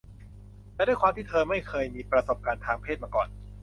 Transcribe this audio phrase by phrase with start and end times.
[0.73, 3.27] แต่ด้วยความที่เธอไม่เคยมีประสบการณ์ทางเพศมาก่อน